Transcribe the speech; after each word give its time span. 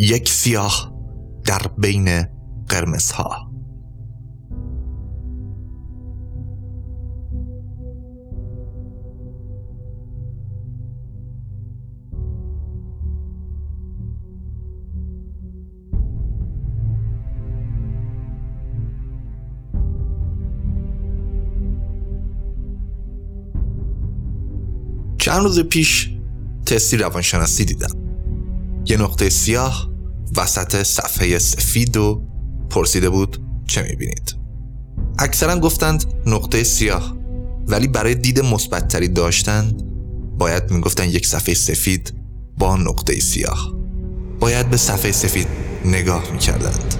یک 0.00 0.28
سیاه 0.28 0.92
در 1.44 1.62
بین 1.78 2.26
قرمزها. 2.68 3.50
چند 25.18 25.42
روز 25.42 25.60
پیش 25.60 26.10
تستی 26.66 26.96
روانشناسی 26.96 27.64
دیدم. 27.64 27.88
یه 28.86 28.96
نقطه 28.96 29.28
سیاه 29.28 29.89
وسط 30.36 30.82
صفحه 30.82 31.38
سفید 31.38 31.96
و 31.96 32.22
پرسیده 32.70 33.10
بود 33.10 33.42
چه 33.66 33.82
می‌بینید؟ 33.82 34.36
اکثرا 35.18 35.58
گفتند 35.58 36.04
نقطه 36.26 36.62
سیاه 36.62 37.16
ولی 37.66 37.88
برای 37.88 38.14
دید 38.14 38.40
مثبتتری 38.40 39.08
داشتن 39.08 39.72
باید 40.38 40.70
می‌گفتن 40.70 41.08
یک 41.08 41.26
صفحه 41.26 41.54
سفید 41.54 42.14
با 42.58 42.76
نقطه 42.76 43.20
سیاه. 43.20 43.72
باید 44.40 44.70
به 44.70 44.76
صفحه 44.76 45.12
سفید 45.12 45.46
نگاه 45.84 46.32
می‌کردند. 46.32 46.94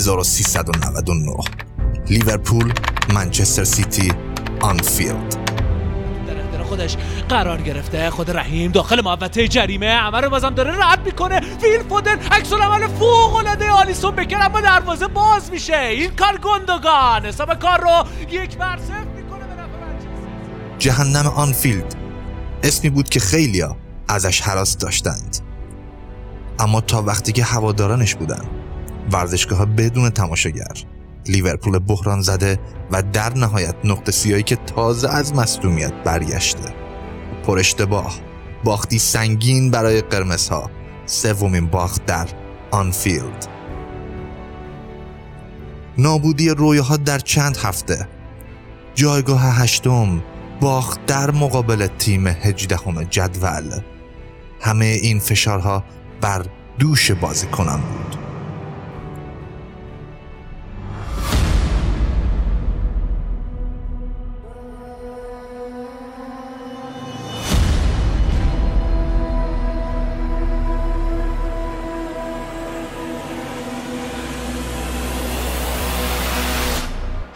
1399. 0.00 1.36
لیورپول 2.10 2.72
منچستر 3.14 3.64
سیتی 3.64 4.12
آنفیلد. 4.60 5.36
در 6.52 6.62
خودش 6.62 6.96
قرار 7.28 7.62
گرفته. 7.62 8.10
خود 8.10 8.30
رحیم 8.30 8.72
داخل 8.72 9.00
محوطه 9.04 9.48
جریمه. 9.48 9.86
عمر 9.86 10.28
بازم 10.28 10.50
داره 10.50 10.92
رد 10.92 11.06
می‌کنه. 11.06 11.40
فیل 11.40 11.82
فودن 11.88 12.18
عکس 12.18 12.52
العمل 12.52 12.86
فوق 12.86 13.34
العاده 13.34 13.70
آلیسون 13.70 14.14
بکر 14.14 14.36
اما 14.42 14.60
دروازه 14.60 15.06
باز 15.06 15.50
میشه. 15.50 15.78
این 15.78 16.10
کار 16.10 16.38
گندگان. 16.38 17.26
حساب 17.26 17.54
کار 17.54 17.80
رو 17.80 18.04
یک 18.30 18.58
بر 18.58 18.76
می‌کنه 19.16 19.46
به 19.46 19.62
نفع 19.62 20.78
جهنم 20.78 21.26
آنفیلد. 21.26 21.94
اسمی 22.62 22.90
بود 22.90 23.08
که 23.08 23.20
خیلیا 23.20 23.76
ازش 24.08 24.40
حراس 24.40 24.76
داشتند. 24.76 25.38
اما 26.58 26.80
تا 26.80 27.02
وقتی 27.02 27.32
که 27.32 27.44
هوادارانش 27.44 28.14
بودن 28.14 28.44
ورزشگاه 29.12 29.66
بدون 29.66 30.10
تماشاگر. 30.10 30.84
لیورپول 31.26 31.78
بحران 31.78 32.20
زده 32.20 32.58
و 32.90 33.02
در 33.02 33.34
نهایت 33.34 33.74
نقطه 33.84 34.12
سیایی 34.12 34.42
که 34.42 34.56
تازه 34.56 35.08
از 35.08 35.34
مصدومیت 35.34 35.92
برگشته. 36.04 36.74
پر 37.46 37.58
اشتباه. 37.58 38.20
باختی 38.64 38.98
سنگین 38.98 39.70
برای 39.70 40.00
قرمزها. 40.00 40.70
سومین 41.06 41.66
باخت 41.66 42.06
در 42.06 42.28
آنفیلد. 42.70 43.46
نابودی 45.98 46.48
رویاها 46.48 46.96
در 46.96 47.18
چند 47.18 47.56
هفته. 47.56 48.08
جایگاه 48.94 49.62
هشتم 49.62 50.22
باخت 50.60 51.06
در 51.06 51.30
مقابل 51.30 51.86
تیم 51.86 52.26
هجدهم 52.26 53.04
جدول. 53.04 53.80
همه 54.60 54.84
این 54.84 55.18
فشارها 55.18 55.84
بر 56.20 56.46
دوش 56.78 57.10
کنم 57.52 57.80
بود. 57.80 58.19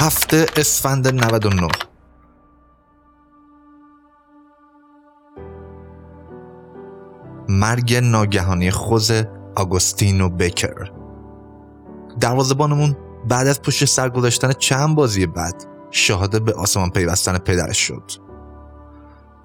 هفته 0.00 0.46
اسفند 0.56 1.08
99 1.08 1.68
مرگ 7.48 7.94
ناگهانی 7.94 8.70
خوز 8.70 9.10
آگوستینو 9.56 10.28
بکر. 10.28 10.90
دروازبانمون 12.20 12.96
بعد 13.28 13.46
از 13.46 13.62
پشت 13.62 13.84
سر 13.84 14.08
گذاشتن 14.08 14.52
چند 14.52 14.96
بازی 14.96 15.26
بعد 15.26 15.64
شاهد 15.90 16.44
به 16.44 16.52
آسمان 16.52 16.90
پیوستن 16.90 17.38
پدرش 17.38 17.78
شد. 17.78 18.02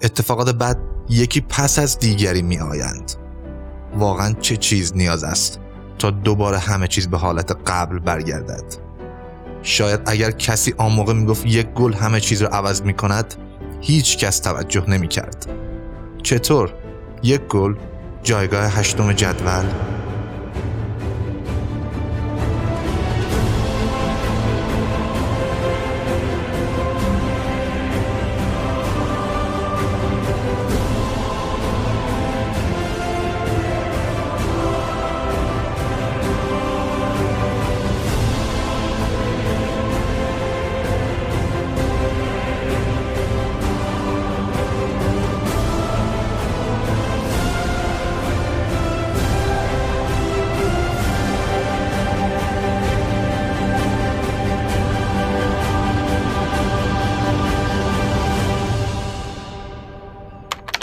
اتفاقات 0.02 0.50
بعد 0.50 0.78
یکی 1.08 1.40
پس 1.40 1.78
از 1.78 1.98
دیگری 1.98 2.42
می 2.42 2.58
آیند 2.58 3.12
واقعا 3.96 4.32
چه 4.32 4.56
چیز 4.56 4.96
نیاز 4.96 5.24
است 5.24 5.60
تا 5.98 6.10
دوباره 6.10 6.58
همه 6.58 6.88
چیز 6.88 7.08
به 7.08 7.18
حالت 7.18 7.56
قبل 7.66 7.98
برگردد؟ 7.98 8.93
شاید 9.64 10.00
اگر 10.06 10.30
کسی 10.30 10.74
آن 10.78 10.92
موقع 10.92 11.12
می‌گفت 11.12 11.46
یک 11.46 11.66
گل 11.66 11.92
همه 11.92 12.20
چیز 12.20 12.42
رو 12.42 12.48
عوض 12.48 12.82
می 12.82 12.94
کند 12.94 13.34
هیچ 13.80 14.18
کس 14.18 14.38
توجه 14.38 14.90
نمی 14.90 15.08
کرد 15.08 15.46
چطور؟ 16.22 16.74
یک 17.22 17.40
گل 17.40 17.74
جایگاه 18.22 18.78
هشتم 18.78 19.12
جدول 19.12 19.64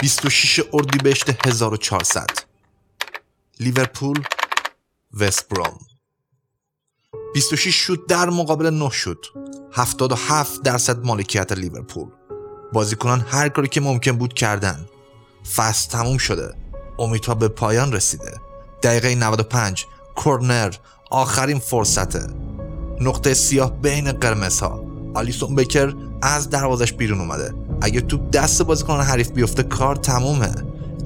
26 0.02 0.60
اردیبهشت 0.72 1.46
1400 1.46 2.26
لیورپول 3.60 4.22
وست 5.14 5.48
بروم 5.48 5.78
26 7.34 7.74
شد 7.74 8.06
در 8.08 8.30
مقابل 8.30 8.70
9 8.70 8.90
شد. 8.90 9.26
77 9.72 10.62
درصد 10.62 11.04
مالکیت 11.04 11.52
لیورپول. 11.52 12.08
بازیکنان 12.72 13.20
هر 13.20 13.48
کاری 13.48 13.68
که 13.68 13.80
ممکن 13.80 14.12
بود 14.12 14.34
کردن. 14.34 14.86
فصل 15.56 15.90
تموم 15.90 16.18
شده. 16.18 16.54
امیدها 16.98 17.34
به 17.34 17.48
پایان 17.48 17.92
رسیده. 17.92 18.40
دقیقه 18.82 19.14
95 19.14 19.86
کورنر. 20.14 20.74
آخرین 21.10 21.58
فرصته. 21.58 22.26
نقطه 23.00 23.34
سیاه 23.34 23.80
بین 23.80 24.12
قرمزها. 24.12 24.84
آلیسون 25.14 25.54
بکر 25.54 25.94
از 26.22 26.50
دروازش 26.50 26.92
بیرون 26.92 27.20
اومده. 27.20 27.71
اگه 27.82 28.00
توپ 28.00 28.30
دست 28.30 28.62
بازیکن 28.62 29.00
حریف 29.00 29.30
بیفته 29.30 29.62
کار 29.62 29.96
تمومه. 29.96 30.52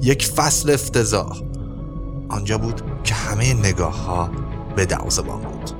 یک 0.01 0.25
فصل 0.25 0.69
افتضاح. 0.69 1.41
آنجا 2.29 2.57
بود 2.57 2.81
که 3.03 3.13
همه 3.13 3.53
نگاه 3.53 4.05
ها 4.05 4.29
به 4.75 4.85
دوازبان 4.85 5.41
بود. 5.41 5.71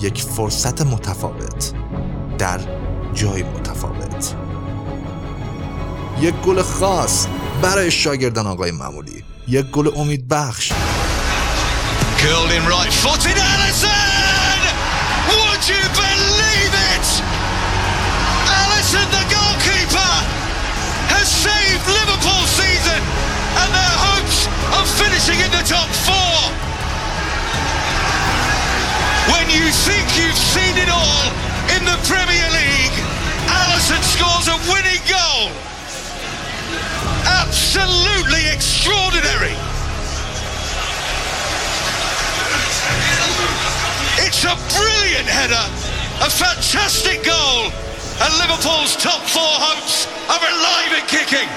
یک 0.00 0.22
فرصت 0.22 0.82
متفاوت 0.82 1.72
در 2.38 2.60
جای 3.14 3.42
متفاوت. 3.42 4.34
یک 6.20 6.34
گل 6.34 6.62
خاص 6.62 7.26
برای 7.62 7.90
شاگردان 7.90 8.46
آقای 8.46 8.70
معمولی. 8.70 9.24
یک 9.48 9.66
گل 9.66 9.90
امید 9.96 10.28
بخش. 10.28 10.72
Saved 15.64 16.03
brilliant 45.14 45.32
header, 45.40 45.66
a 46.26 46.30
fantastic 46.42 47.18
goal, 47.32 47.62
and 48.22 48.30
Liverpool's 48.42 48.96
top 48.96 49.22
four 49.34 49.54
hopes 49.66 49.96
are 50.32 50.42
alive 50.52 50.92
and 50.98 51.06
kicking. 51.14 51.50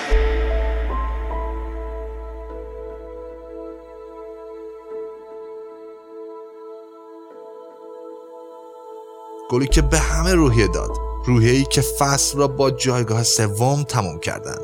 گلی 9.50 9.68
که 9.68 9.82
به 9.82 10.00
همه 10.00 10.34
روحیه 10.34 10.68
داد 10.68 10.92
روحیه‌ای 11.26 11.64
که 11.64 11.82
فصل 11.82 12.38
را 12.38 12.48
با 12.48 12.72
جایگاه 12.72 13.24
سوم 13.24 13.84
تمام 13.84 14.20
کردن 14.20 14.60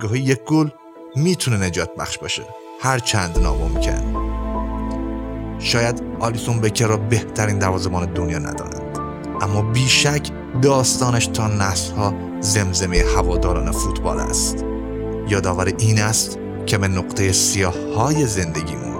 گاهی 0.00 0.20
یک 0.20 0.38
گل 0.44 0.68
می‌تونه 1.16 1.56
نجات 1.56 1.94
بخش 1.94 2.18
باشه 2.18 2.42
هر 2.80 2.98
چند 2.98 3.38
ناممکن 3.38 4.31
شاید 5.62 6.02
آلیسون 6.20 6.60
بکر 6.60 6.86
را 6.86 6.96
بهترین 6.96 7.58
دروازه‌بان 7.58 8.12
دنیا 8.12 8.38
ندانند. 8.38 8.98
اما 9.40 9.62
بیشک 9.62 10.30
داستانش 10.62 11.26
تا 11.26 11.48
نسلها 11.48 12.14
زمزمه 12.40 13.04
هواداران 13.16 13.72
فوتبال 13.72 14.18
است. 14.18 14.64
یادآور 15.28 15.72
این 15.78 16.00
است 16.00 16.38
که 16.66 16.78
به 16.78 16.88
نقطه 16.88 17.32
سیاه 17.32 17.74
های 17.96 18.26
زندگیمون 18.26 18.92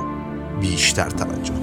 بیشتر 0.60 1.10
توجه 1.10 1.61